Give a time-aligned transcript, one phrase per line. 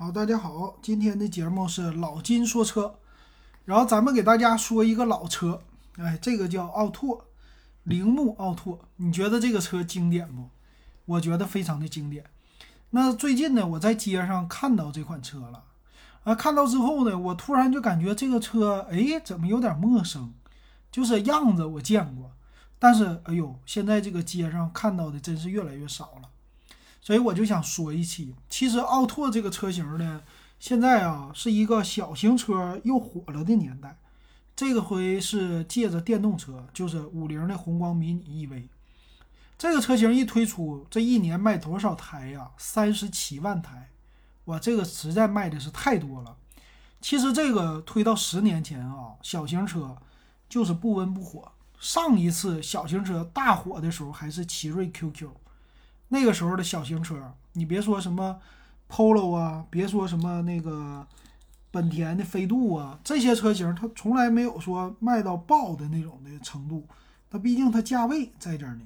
[0.00, 3.00] 好，大家好，今天的节目是老金说车，
[3.64, 5.60] 然后咱们给大家说一个老车，
[5.96, 7.24] 哎，这个叫奥拓，
[7.82, 10.50] 铃木奥拓，你觉得这个车经典不？
[11.04, 12.24] 我觉得非常的经典。
[12.90, 15.64] 那最近呢，我在街上看到这款车了，
[16.22, 20.32] 啊，看到之后呢，我突然就感觉这个车，哎，怎么有点陌生？
[20.92, 22.30] 就是样子我见过，
[22.78, 26.28] 但是哎呦，现在这个街上看到的真是越来越少了。
[27.08, 30.20] 所以我就想说一期，其实奥拓这个车型呢，
[30.60, 33.96] 现在啊是一个小型车又火了的年代。
[34.54, 38.64] 这个回是借着电动车，就是五菱的宏光迷你 EV。
[39.56, 42.50] 这个车型一推出，这一年卖多少台呀？
[42.58, 43.88] 三十七万台，
[44.44, 46.36] 哇，这个实在卖的是太多了。
[47.00, 49.96] 其实这个推到十年前啊，小型车
[50.46, 51.50] 就是不温不火。
[51.80, 55.30] 上一次小型车大火的时候，还是奇瑞 QQ。
[56.08, 58.40] 那个时候的小型车，你别说什么
[58.88, 61.06] Polo 啊，别说什么那个
[61.70, 66.86] 本田的飞度啊，这些车型它从来没有说卖到爆的那种的程度。
[67.30, 68.82] 它毕竟它价位在这儿呢。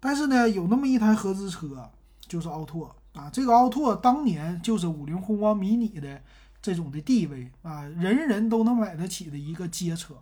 [0.00, 1.90] 但是呢，有那么一台合资车，
[2.26, 3.28] 就是奥拓啊。
[3.30, 6.22] 这个奥拓当年就是五菱宏光迷你的
[6.62, 10.14] 这种的地位啊，人人都能买得起的一个街车。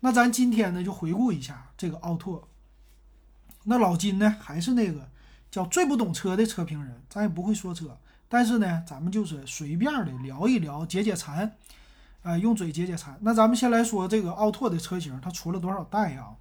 [0.00, 2.48] 那咱今天呢，就回顾一下这个奥拓。
[3.62, 5.08] 那老金呢，还是那个。
[5.50, 11.52] 叫最不懂车的车评人，咱也不会说车，但是呢，咱们就是随便的聊一聊，解解馋，
[12.22, 13.16] 啊，用嘴解解馋。
[13.22, 16.36] 那咱们先来说这个奥拓的车型，它出了多少代啊？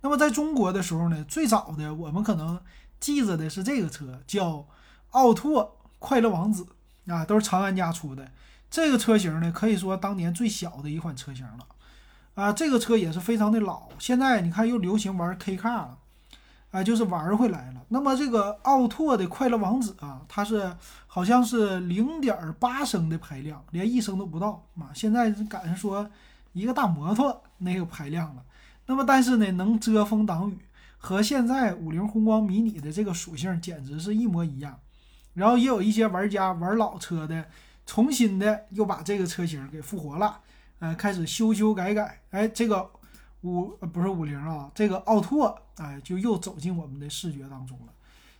[0.00, 2.60] 那么在中国的时候呢，最早的我们可能
[3.00, 4.66] 记着的是这个车，叫
[5.10, 6.66] 奥拓快乐王子
[7.06, 8.30] 啊，都是长安家出的。
[8.70, 11.66] 这个车型呢，可以说当年最小的一款车型了，
[12.34, 13.88] 啊，这个车也是非常的老。
[13.98, 15.98] 现在你看又流行玩 K car 了。
[16.72, 17.82] 啊，就是玩回来了。
[17.88, 20.74] 那么这个奥拓的快乐王子啊，它是
[21.06, 24.88] 好像是零点八升的排量，连一升都不到啊。
[24.94, 26.10] 现在赶上说
[26.54, 28.42] 一个大摩托那个排量了。
[28.86, 30.58] 那么但是呢，能遮风挡雨，
[30.96, 34.80] 和现在五菱宏光迷你的这个属性简直是一模一样。
[35.34, 37.44] 然后也有一些玩家玩老车的，
[37.84, 40.40] 重新的又把这个车型给复活了，
[40.78, 42.18] 呃，开始修修改改。
[42.30, 42.90] 哎，这个。
[43.42, 47.92] 五呃不是五菱啊，这个奥拓哎就又走进我们的视觉当中了。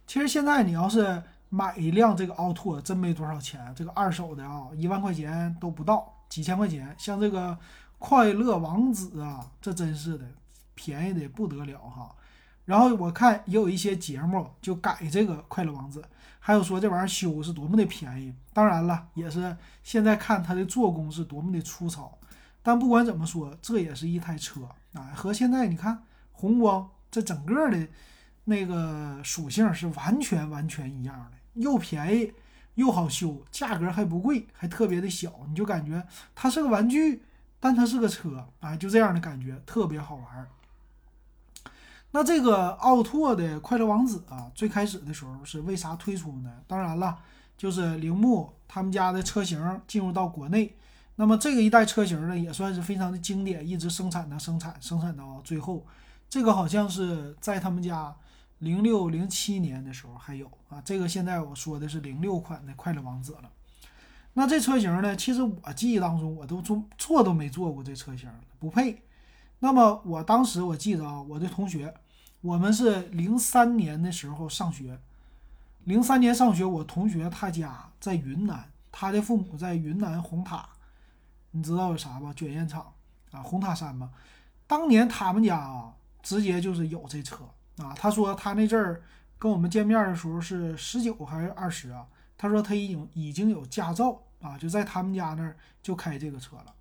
[0.06, 6.94] 其实现在你要是买一辆这个奥拓，真没多少钱，这个二手的啊，一万块钱都不到，几千块钱。
[6.98, 7.56] 像这个
[7.98, 10.24] 快乐王子啊，这真是的，
[10.74, 12.14] 便宜的不得了哈。
[12.64, 16.02] 然后我看也有一些节目就改这个快乐王子，
[16.38, 18.32] 还有说这玩意儿修是多么的便宜。
[18.52, 22.16] 当然了，也是现在看它的做工是多么的粗糙。
[22.62, 24.60] 但不管怎么说，这也是一台车
[24.94, 27.88] 啊，和现在你看红光这整个的
[28.44, 32.32] 那个属性是完全完全一样的，又便宜
[32.74, 37.22] 又好修，价格还不贵，还特别的小，你就感觉它是个玩具，
[37.60, 40.48] 但它是个车啊，就这样的感觉特别好玩。
[42.10, 46.50] 那这个奥拓的快乐王子啊，最开始的时候是为啥推出呢？
[46.66, 47.18] 当然了，
[47.56, 50.76] 就是铃木他们家的车型进入到国内。
[51.22, 55.86] 那么这个一代车型呢，也算是非常的经典，一直生产的生产生产到最后。
[56.28, 58.12] 这个好像是在他们家
[58.58, 60.82] 零六零七年的时候还有啊。
[60.84, 63.48] 这个现在我说的是零六款的快乐王子了。
[64.32, 68.28] 那这车型呢，其实我记忆当中我都坐坐都没坐过这车型，
[68.58, 69.00] 不配。
[69.60, 71.94] 那么我当时我记得啊，我的同学，
[72.40, 74.98] 我们是零三年的时候上学，
[75.84, 80.68] 零三年上学，我同学他家在云南，他的父母在云南红塔。
[81.52, 82.32] 你知道有啥吧？
[82.34, 82.92] 卷烟厂
[83.30, 84.10] 啊，红塔山嘛。
[84.66, 87.44] 当年他们家啊，直接就是有这车
[87.76, 87.94] 啊。
[87.94, 89.02] 他说他那阵儿
[89.38, 92.06] 跟我们见面的时候是十九还是二十啊？
[92.36, 96.74] 他说他已经已经有驾照啊，就在他们家那儿就开这个车了。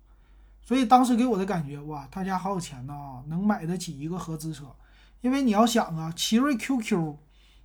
[0.64, 4.64] 所以当时给我的感觉，哇，他家好有钱呐，能买得起一个合资车。
[5.20, 7.16] 因为你要想啊，奇瑞 QQ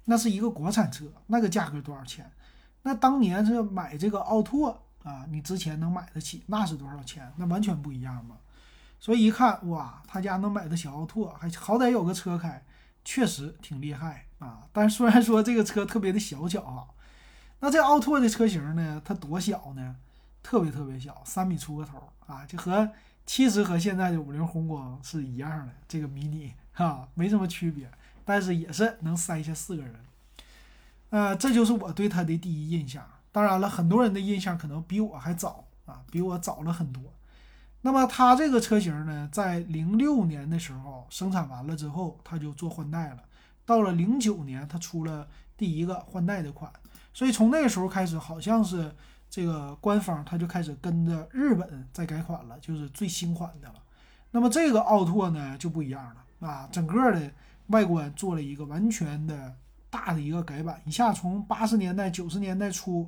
[0.06, 2.30] 那是一个国产车，那个价格多少钱？
[2.82, 4.84] 那当年是买这个奥拓。
[5.08, 7.32] 啊，你之前能买得起，那是多少钱？
[7.38, 8.36] 那完全不一样嘛。
[9.00, 12.66] 所以一看，哇，他家能买得起奥拓，还好歹有个车开，
[13.06, 14.68] 确实挺厉害啊。
[14.74, 16.88] 但虽然说这个车特别的小巧啊，
[17.62, 19.96] 那这奥拓的车型呢，它多小呢？
[20.44, 22.90] 特别特别小，三米出个头啊，就和
[23.26, 27.90] 其实和现在的五菱宏光是一样的，这个迷你哈，没什么区别，
[28.26, 29.96] 但是也是能塞下四个人。
[31.12, 33.06] 呃，这就是我对它的第一印象。
[33.38, 37.04] 当然了，很多人的印象可能比我还早啊，比我早了很多。
[37.82, 43.20] 那么它这个车型呢，在零六年的时候生产完了之后，它就做换代了。
[43.64, 46.74] 到了零九年，它出了第一个换代的款。
[47.14, 48.92] 所以从那个时候开始，好像是
[49.30, 53.76] 这个官方它就开始跟着日本在改款了，就是最新款的了。
[54.32, 57.32] 那么这个奥拓呢就不一样了啊，整个的
[57.68, 59.54] 外观做了一个完全的
[59.92, 63.08] 大的一个改版，一下从八十年代九十年代初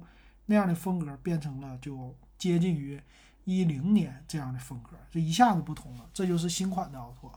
[0.49, 2.99] 那样的风格变成了就接近于
[3.43, 6.09] 一零年这样的风格，这一下子不同了。
[6.11, 7.31] 这就是新款的奥拓。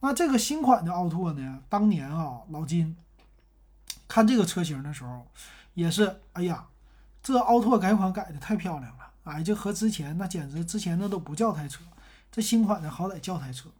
[0.00, 2.96] 那这个新款的奥拓呢，当年啊老金
[4.08, 5.24] 看这个车型的时候
[5.74, 6.66] 也是，哎呀，
[7.22, 11.84] 这奥拓改款改的太漂亮了，哎，这和之前那简直之前那都不叫台车。
[12.32, 13.70] 这新款的好歹叫台车，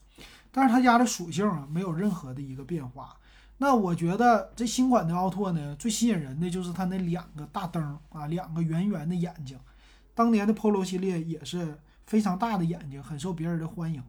[0.53, 3.17] 但是它家的属性啊没有任何的一个变化。
[3.61, 9.59] 那我觉得这新款的奥拓呢，最吸引人的就是它那两个大灯啊，两个圆圆的眼睛。
[10.15, 14.03] 当年的 Polo 系列也是非常大的眼睛，很受别人的欢迎。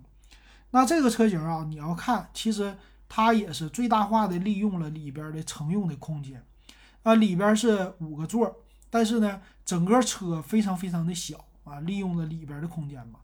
[0.70, 6.44] 那这个车型啊，你要看，其实它也是最大化的利用了里边的乘用的空间
[7.02, 8.56] 啊，里边是五个座，
[8.92, 13.20] 但是呢，整个车非常非常的小啊，利用了里边的空间嘛。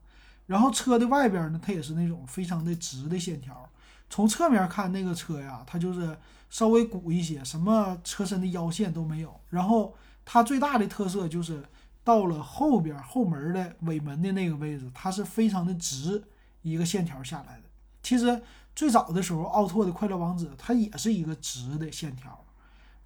[0.48, 3.69] 然后车的外边呢，它也是那种非常的直的线条。
[4.16, 6.18] 从侧面看，那个车呀，它就是
[6.50, 9.42] 稍微鼓一些，什么车身的腰线都没有。
[9.50, 11.62] 然后它最大的特色就是
[12.02, 16.24] 到了后边后门的尾门的那个位置，它是非常的直
[16.62, 17.64] 一个线条下来的。
[18.02, 18.42] 其实
[18.74, 22.46] 最早的时候，奥拓的快乐王子它也是一个直的线条。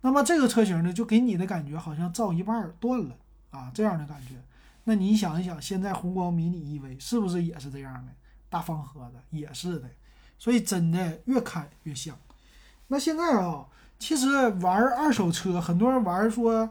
[0.02, 3.18] 那么这个车型呢，就给你的感觉好像造一半断了
[3.50, 4.36] 啊，这样的感觉。
[4.84, 8.12] 那你想一想，现在宏光迷你 EV 是不是也是这样的？
[8.48, 9.90] 大方盒子也是的，
[10.40, 12.18] 所以真的越看越像。
[12.88, 13.68] 那现在啊，
[14.00, 16.68] 其实玩二手车，很多人玩说，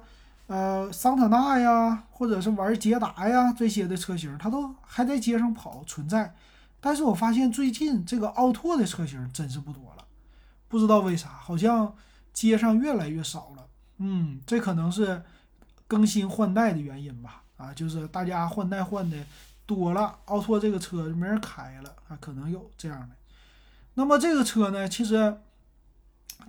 [0.49, 6.35] 呃，桑塔纳呀，或者是玩捷达呀这些的车型，它都还在街上跑存在。
[6.81, 10.05] 但是我发现最近这个奥拓的车型真是不多了，
[10.69, 11.95] 不知道为啥，好像
[12.33, 13.67] 街上越来越少了。
[13.99, 15.23] 嗯，这可能是
[15.87, 17.43] 更新换代的原因吧。
[17.57, 19.17] 啊，就是大家换代换的
[19.67, 23.09] 多了，奥拓这个车就没人开了啊，可能有这样的。
[23.99, 25.41] 那么这个车呢，其实，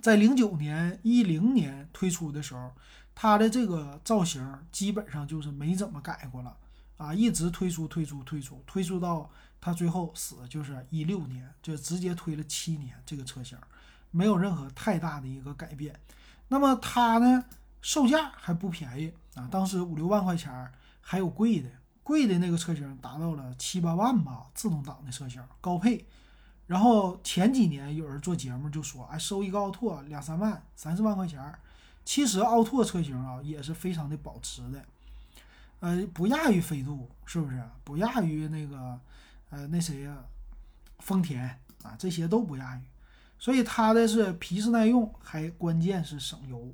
[0.00, 2.70] 在零九年、一零年推出的时候，
[3.12, 6.56] 它的这个造型基本上就是没怎么改过了
[6.96, 9.28] 啊，一直推出、推出、推出、推出到
[9.60, 13.58] 它最后死，就是一六年，就直接推了七年这个车型，
[14.12, 15.98] 没有任何太大的一个改变。
[16.46, 17.46] 那么它呢，
[17.82, 20.70] 售价还不便宜啊，当时五六万块钱。
[21.02, 21.68] 还有贵的，
[22.04, 26.06] 贵的那个车型达到了七八万吧，自动挡的车型高配。
[26.70, 31.52] 然后前几年有人做节目就说，哎，收一个奥拓两三万、三四万块钱。
[32.04, 34.84] 其实奥拓车型啊也是非常的保值的，
[35.80, 37.60] 呃，不亚于飞度，是不是？
[37.82, 39.00] 不亚于那个，
[39.50, 40.16] 呃，那谁呀，
[41.00, 41.44] 丰田
[41.82, 42.80] 啊，这些都不亚于。
[43.36, 46.72] 所以它的是皮实耐用，还关键是省油。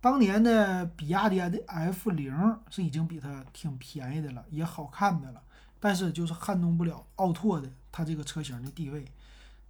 [0.00, 5.42] 当年的比亚迪的 F 零是已经比它挺便宜的了，也好看的了，
[5.78, 9.04] 但是就是撼动不了奥拓的它这个车型的地位。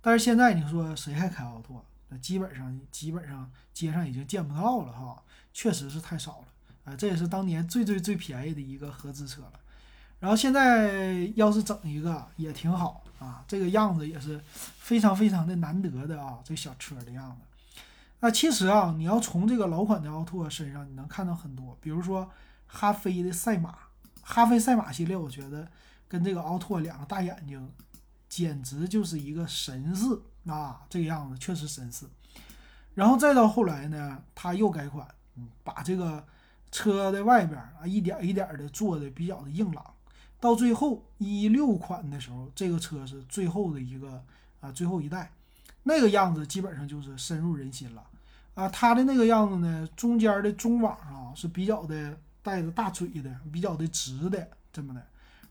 [0.06, 1.84] 但是现在你说谁还开奥拓？
[2.10, 5.20] 那基本上基本上街上已经见不到了哈，
[5.52, 6.44] 确实是太少了
[6.84, 6.94] 啊！
[6.96, 9.54] 这也是当年最最最便宜的一个合资车了。
[10.20, 14.40] 然后现在要是整一个也挺好啊，这个样子也是
[14.78, 17.72] 非常非常的难得的啊，这小车的样子。
[18.20, 22.30] 那其实啊，你要从这个老款的奥拓身上，你能看到很多，比如说
[22.68, 23.76] 哈飞的赛马，
[24.22, 25.66] 哈飞赛马系列，我觉得
[26.06, 27.68] 跟这个奥拓两个大眼睛，
[28.28, 32.08] 简直就是一个神似啊，这个样子确实神似。
[32.94, 35.06] 然后再到后来呢，他又改款，
[35.62, 36.24] 把这个
[36.70, 39.84] 车的外边啊一点一点的做的比较的硬朗，
[40.40, 44.22] 到最后一六款的时候，这个车是最后的一个
[44.60, 45.30] 啊最后一代。
[45.82, 48.02] 那个样子基本上就是深入人心了，
[48.54, 55.06] 啊，它的那个样子呢，中间的中网啊是比较的带着大嘴的，比较的直的这么的，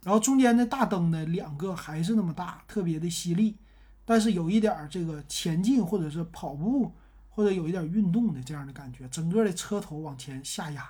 [0.05, 3.57] 然后中间的大灯呢两个还是那么大，特别的犀利，
[4.05, 6.93] 但是有一点儿这个前进或者是跑步
[7.31, 10.88] 或者有一点运动的这样的感觉，整个的车头往前下压，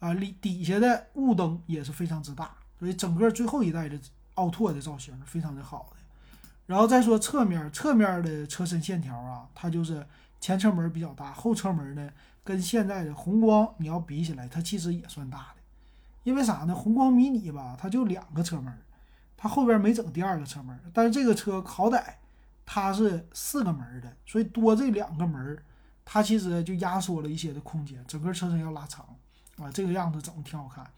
[0.00, 3.98] 啊，里底下的雾灯也是非常之大，所以整个最后一代的
[4.34, 5.96] 奥拓的造型非常的好的。
[6.66, 10.06] 然后再说侧面，侧面的车身线条啊，它就是
[10.38, 12.10] 前车门比较大，后车门呢
[12.44, 15.59] 跟现在的宏光你要比起来，它其实也算大的。
[16.22, 16.74] 因为啥呢？
[16.74, 18.72] 宏光迷你吧，它就两个车门，
[19.36, 20.78] 它后边没整第二个车门。
[20.92, 22.02] 但是这个车好歹
[22.66, 25.58] 它是四个门的，所以多这两个门，
[26.04, 29.04] 它其实就压缩了一些的空间，整个车身要拉长
[29.56, 30.88] 啊，这个样子整的挺好看。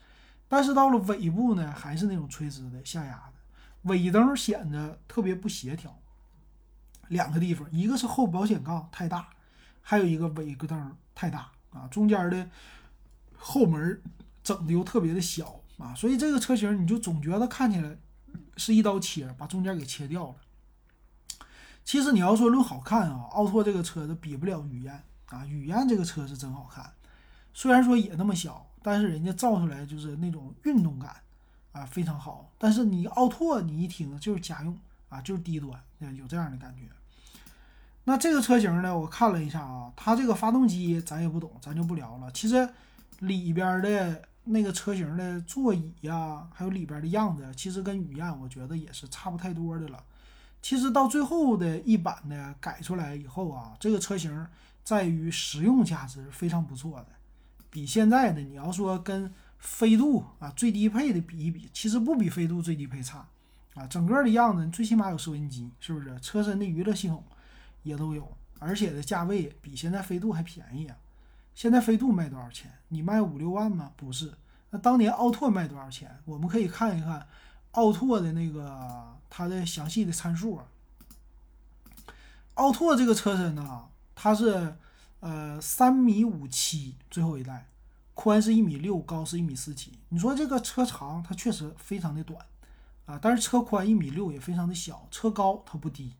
[0.48, 3.32] 但是到了尾部呢，还是那种垂直的下压的。
[3.82, 5.98] 尾灯显得特别不协调，
[7.08, 9.28] 两个地方，一个是后保险杠太大，
[9.80, 11.88] 还有一个尾灯太大啊。
[11.90, 12.48] 中间的
[13.36, 14.00] 后门
[14.42, 17.96] 整的又特别的小啊，所以这个车型你就总觉得看起来
[18.56, 20.34] 是一刀切，把中间给切掉了。
[21.84, 26.92] 其实你要说论好看啊，奥拓这个车子比不了雨燕啊，雨燕这个车是真好看，
[27.52, 31.16] 虽然说也那么小，但是人家造出来就是那种运动感
[31.72, 32.52] 啊非常好。
[32.58, 35.80] 但是你奥拓你一听就是家用啊，就是低端，
[36.16, 36.82] 有这样的感觉。
[38.04, 42.30] 那这个车型呢，我看了一下啊，它这个发动机咱也不懂，咱就不聊了。
[42.32, 42.68] 其实
[43.20, 50.02] 里边的那个车型的座椅呀，还有里边的样子，其实跟雨燕我觉得也是差不太多的了。
[50.61, 54.46] 其实到最后的一版呢，改出来以后啊，这个车型
[54.84, 57.06] 在于实用价值非常不错的，
[57.70, 63.26] 比现在的你要说跟飞度啊最低配的比一比，其实不比飞度最低配差
[63.75, 63.87] 啊。
[63.87, 66.18] 整个的样子最起码有收音机，是不是？
[66.20, 67.22] 车身的娱乐系统
[67.82, 70.96] 也都有，而且的价位比现在飞度还便宜啊。
[71.54, 72.71] 现在飞度卖多少钱？
[72.88, 73.92] 你卖五六万吗？
[73.97, 74.32] 不是。
[74.71, 76.18] 那当年奥拓卖多少钱？
[76.25, 77.26] 我们可以看一看
[77.73, 79.11] 奥拓的那个。
[79.35, 80.66] 它的详细的参数啊，
[82.52, 84.76] 奥拓这个车身呢，它是
[85.21, 87.66] 呃三米五七最后一代，
[88.12, 89.90] 宽是一米六，高是一米四七。
[90.11, 92.44] 你说这个车长它确实非常的短
[93.06, 96.12] 啊，但是车宽一米六也非常的小，车高它不低，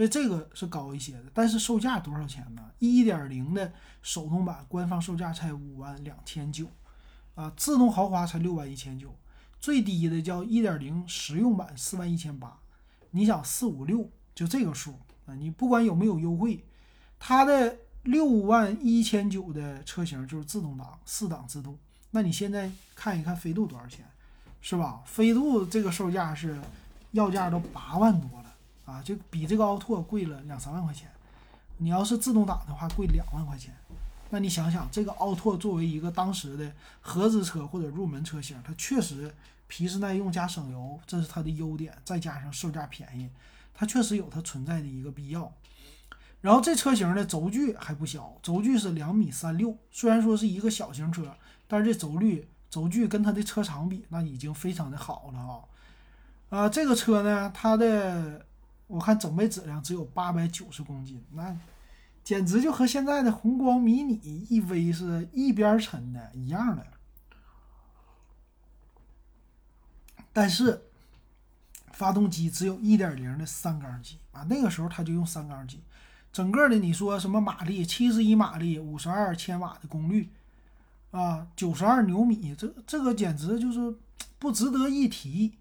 [0.00, 1.24] 所以这个是高一些的。
[1.34, 2.70] 但是售价多少钱呢？
[2.78, 6.64] 一点零的手动版官方售价才五万两千九
[7.34, 9.14] 啊，自动豪华才六万一千九。
[9.58, 12.56] 最低的叫一点零实用版四万一千八，
[13.10, 15.34] 你想四五六就这个数啊？
[15.34, 16.64] 你不管有没有优惠，
[17.18, 21.78] 它的六万一千九的车型就是自动挡，四档自动。
[22.12, 24.06] 那你现在看一看飞度多少钱，
[24.62, 25.02] 是吧？
[25.04, 26.58] 飞度这个售价是
[27.10, 28.54] 要价都八万多了
[28.90, 31.08] 啊，就比这个奥拓贵了两三万块钱。
[31.78, 33.74] 你要是自动挡的话，贵两万块钱。
[34.30, 39.34] 那你想想，这个奥拓作为一个当时的合资车或者入门车型，它确实
[39.66, 43.30] 皮实耐用加省油，这是它的优点，再加上售价便宜，
[43.74, 45.52] 它确实有它存在的一个必要。
[46.40, 51.34] 然后这车型的轴距还不小，轴距是两米三六，虽然说是一个小型车，
[51.66, 55.60] 但是这轴率轴距跟它的车长比，那已经非常的好了啊。
[56.50, 58.46] 啊，这个车呢，它的
[58.90, 61.56] 我看整备质量只有八百九十公斤，那。
[62.22, 64.18] 简直就和现在的宏光迷你
[64.50, 66.86] EV 是一边沉的一样的，
[70.30, 70.82] 但是
[71.92, 75.80] 发动机只有一点零的三缸机啊，那个时候它就用三缸机，
[76.30, 80.28] 整个的你说什么马力七十一马力，五十二千瓦的功率
[81.12, 83.96] 啊，九十二牛米，这这个简直就是
[84.38, 85.54] 不值得一提。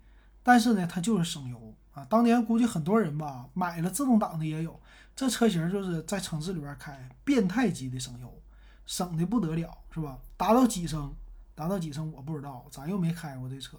[0.43, 4.79] 但是呢，它就是省油啊，当年估计很多人吧买了自动挡的也有。
[5.15, 8.41] 这车型就是在城市里边开，变态级的省油，
[8.85, 10.17] 省的不得了，是吧？
[10.37, 11.13] 达到几升？
[11.55, 13.77] 达到几升我不知道，咱又没开过这车。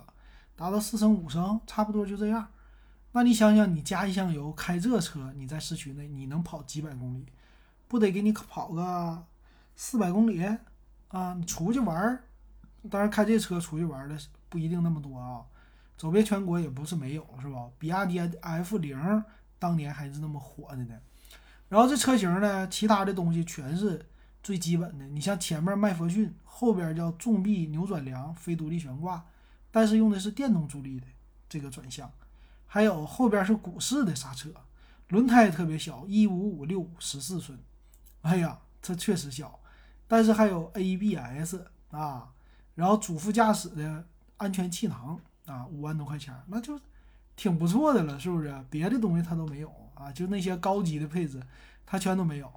[0.55, 2.47] 达到四升五升，差不多就这样。
[3.13, 7.27] 那你想想，你加一箱油开这车，你在市区内你能跑几百公里？
[7.89, 9.25] 不得给你跑个
[9.75, 10.45] 四百公里
[11.09, 11.33] 啊？
[11.33, 12.25] 你出去玩儿，
[12.91, 14.19] 当然开这车出去玩的
[14.51, 15.41] 不一定那么多啊，
[16.01, 17.69] 走遍全国也不是没有，是吧？
[17.79, 19.23] 比亚迪 F 零
[19.59, 20.99] 当年还是那么火的呢。
[21.69, 24.07] 然后这车型呢，其他的东西全是
[24.43, 25.07] 最基本的。
[25.09, 29.23] 你像前面麦弗逊，后边叫重臂扭转梁，非独立悬挂，
[29.71, 31.07] 但是用的是电动助力的
[31.51, 32.11] 这个转向。
[32.67, 34.49] 还有后边是鼓式的刹车，
[35.09, 37.59] 轮胎特别小，一五五六十四寸。
[38.23, 39.61] 哎呀，这确实小，
[40.09, 41.57] 但是还有 ABS
[41.91, 42.33] 啊，
[42.75, 44.07] 然后主副驾驶的
[44.39, 46.79] 安全气囊啊，五万多块钱，那就
[47.35, 48.55] 挺不错的了，是不是？
[48.71, 49.71] 别的东西它都没有。
[49.95, 51.39] 啊，就那些高级的配置，
[51.85, 52.51] 它全都没有。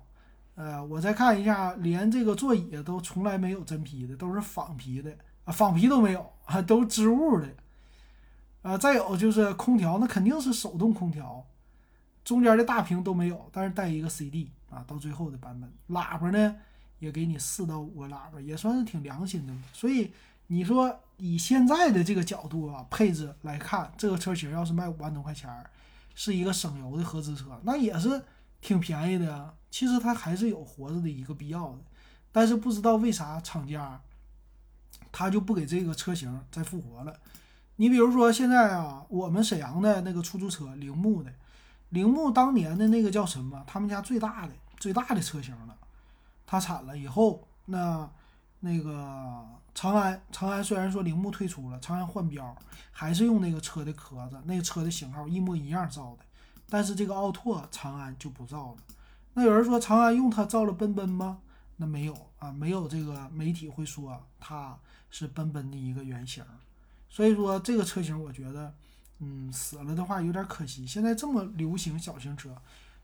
[0.55, 7.49] 呃，我再看一下，连这个座椅都从来没有真皮的，都是仿皮的啊，仿皮都没有啊，都织物的。
[8.61, 11.45] 啊，再有就是空调，那肯定是手动空调，
[12.23, 16.55] 中间的大屏都没有，但是带一个 CD 啊，到最后的版本，喇叭呢
[16.99, 19.53] 也给你四到五个喇叭，也算是挺良心的。
[19.73, 20.13] 所以
[20.47, 25.69] 你说以现在的这个角度啊，配置来看，这个车型要是卖五万多块钱儿。
[26.15, 28.23] 是一个省油的合资车，那也是
[28.61, 29.51] 挺便宜的。
[29.71, 31.79] 其实它还是有活着的一个必要的，
[32.31, 33.99] 但是不知道为啥厂家
[35.11, 37.19] 他就不给这个车型再复活了。
[37.77, 41.33] 你比如说现在啊，我们沈阳的那个出租车铃木的，
[41.89, 43.63] 铃木当年的那个叫什么？
[43.65, 45.75] 他们家最大的最大的车型了，
[46.45, 48.07] 它产了以后，那
[48.63, 49.45] 那个。
[49.75, 52.55] 长安，长安虽然说铃木退出了，长安换标，
[52.91, 56.23] 还是用那个车的壳子，那个车的型号一模一样造的，
[56.69, 58.77] 但是这个奥拓长安就不造了。
[59.33, 61.39] 那有人说长安用它造了奔奔吗？
[61.77, 64.77] 那没有啊，没有这个媒体会说它
[65.09, 66.45] 是奔奔的一个原型。
[67.09, 68.75] 所以说这个车型，我觉得，
[69.17, 70.85] 嗯，死了的话有点可惜。
[70.85, 72.55] 现在这么流行小型车，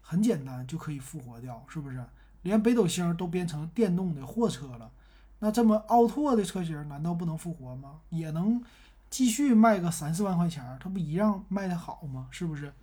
[0.01, 2.05] 很简单就可以复活掉，是不是？
[2.43, 4.91] 连北斗星都变成电动的货车了，
[5.39, 8.01] 那这么奥拓的车型难道不能复活吗？
[8.09, 8.61] 也能
[9.09, 12.27] 继续卖个三四万块钱，它不一样卖的好吗？
[12.29, 12.73] 是不是？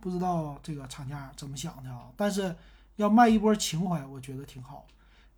[0.00, 2.08] 不知道这个厂家怎么想的啊？
[2.16, 2.54] 但是
[2.96, 4.86] 要卖一波情怀，我觉得挺好。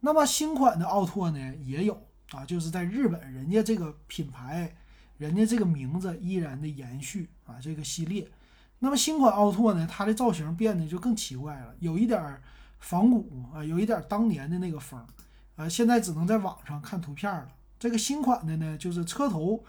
[0.01, 2.01] 那么新款的奥拓呢，也有
[2.31, 4.75] 啊，就是在日本，人家这个品牌，
[5.19, 8.29] 人家这个名字依然的延续啊，这个系列。
[8.79, 12.41] 那么新款奥拓呢，它的造型变得就更奇怪了，有一点
[12.79, 15.05] 仿古啊，有一点当年的那个风，
[15.61, 17.49] 呃，现在只能在网上看图片了。
[17.79, 19.63] 这个新款的呢，就是车头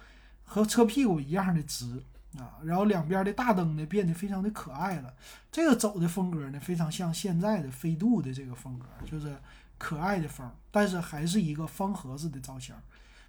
[0.46, 2.02] 和车屁股一样的直。
[2.38, 5.14] 啊，然后两边的大灯呢变得非常的可爱了，
[5.52, 9.36] 这个走的风格呢非常像现在的飞度的这个风格，就是
[9.78, 12.74] 可爱的风，但是还是一个方盒子的造型，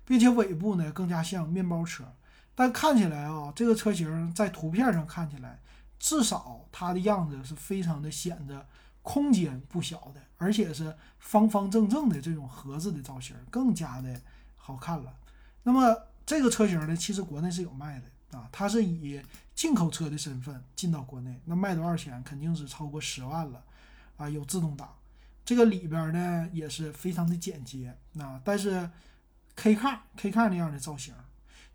[0.04, 2.04] 并且尾部呢更加像面包车，
[2.54, 5.58] 但看起来啊，这个车型在图片上看起来，
[5.98, 8.64] 至少它的样子是非常的显得
[9.02, 14.20] 空间不小的，而且是方方正正的这种盒子的造型，更加的
[14.56, 15.14] 好看了。
[15.62, 18.06] 那么这个车型呢，其实国内是有卖的。
[18.32, 19.20] 啊，它是以
[19.54, 22.22] 进口车的身份进到国内，那卖多少钱？
[22.22, 23.62] 肯定是超过十万了，
[24.16, 24.88] 啊，有自动挡，
[25.44, 28.88] 这个里边呢也是非常的简洁，啊，但是
[29.54, 31.12] K car K car 那样的造型，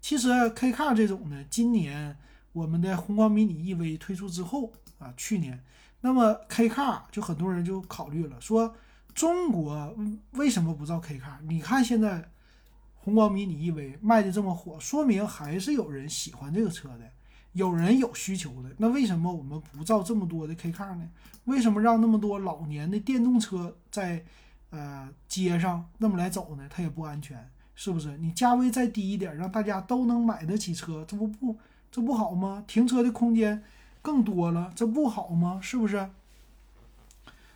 [0.02, 2.18] 其实 K car 这种呢，今年
[2.54, 5.64] 我们的宏光迷你 EV 推出之后，啊，去年，
[6.08, 8.74] 那么 K car 就很多人就考虑了，说
[9.14, 9.94] 中国
[10.32, 11.42] 为什么不造 K car？
[11.44, 12.30] 你看现在。
[13.00, 17.10] 宏光迷你 EV 卖的这么火，说明还是有人喜欢这个车的，
[17.54, 18.70] 有人有需求的。
[18.78, 21.08] 那为什么我们不造这么多的 K car 呢？
[21.46, 24.26] 为什么让那么多老年的电动车在
[24.72, 26.68] 呃街上那么来走呢？
[26.70, 28.18] 它也不安全，是不是？
[28.18, 31.58] 你价位再低一点，让大家都能买得起车，这不不
[31.90, 32.62] 这不好吗？
[32.68, 33.64] 停车的空间
[34.08, 35.60] 更多了，这不好吗？
[35.62, 36.10] 是不是？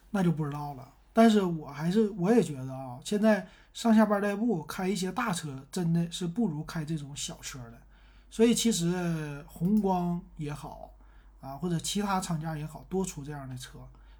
[0.09, 0.91] 那就不知道了。
[1.13, 7.79] 但是我还是我也觉得啊，现在上下班代步开一些大车真的是不如开这种小车的，
[8.29, 10.91] 所以其实宏光也好
[11.39, 13.79] 啊，或者其他厂家也好多出这样的车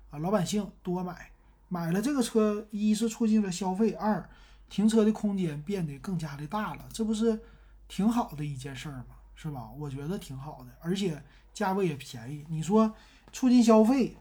[0.10, 1.32] 啊，老百姓多买，
[1.67, 4.30] 买了这个车，一是促进了消费，二
[4.70, 7.41] 停车的空间变得更加的大了，这不是
[7.89, 9.17] 挺好的一件事儿吗？
[9.36, 9.70] 是吧？
[9.78, 11.22] 我觉得挺好的，而且
[11.53, 12.93] 价位也便宜，你说
[13.31, 14.17] 促进消费。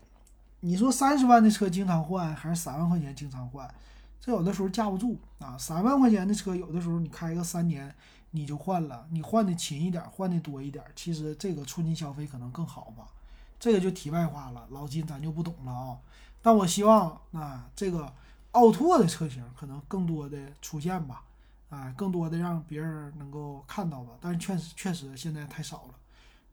[0.62, 3.66] 你说三十万的车经常换，还是三万块钱经常换？
[4.20, 5.56] 这有的时候架不住啊。
[5.56, 7.94] 三万块钱的车，有的时候你开个三年
[8.32, 13.06] 你就换了，你换的勤一点，换的多一点，其实这个促进消费可能更好吧。
[13.58, 15.96] 这个就题外话了，老金咱就不懂了啊。
[16.42, 18.12] 但我希望啊，这个
[18.52, 21.22] 奥拓的车型可能更多的出现吧，
[21.70, 24.12] 啊，更多的让别人能够看到吧。
[24.20, 25.94] 但是确实确实现在太少了。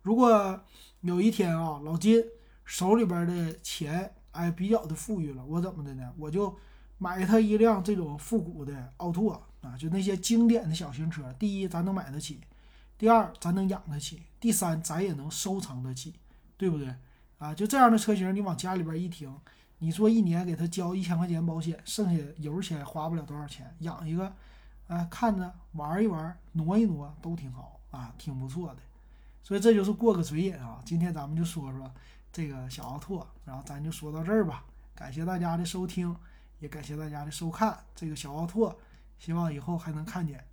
[0.01, 0.61] 如果
[1.01, 2.23] 有一天啊，老金。
[2.69, 6.13] 手里边的钱，哎，比较的富裕了，我怎么的呢？
[6.17, 6.53] 我就
[6.97, 11.33] 买他一辆这种复古的奥拓啊，就那些经典的小型车。
[11.39, 12.35] 第一，咱能买得起；
[12.97, 16.15] 第二，咱能养得起；第三，咱也能收藏得起，
[16.57, 16.93] 对不对？
[17.37, 19.33] 啊，就这样的车型，你往家里边一停，
[19.79, 24.35] 你说一年给他交一千块钱保险，剩下油钱花不了多少钱，养一个，
[24.87, 28.81] 哎，看着玩一玩，挪一挪都挺好啊，挺不错的。
[29.47, 30.81] 所以这就是过个嘴瘾啊。
[30.83, 31.89] 今天咱们就说说。
[32.33, 34.65] 这个小奥拓，然后咱就说到这儿吧。
[34.93, 36.13] 感谢大家的收听，
[36.59, 37.79] 也感谢大家的收看。
[37.95, 38.77] 这个小奥拓，
[39.17, 40.43] 希望以后还能看见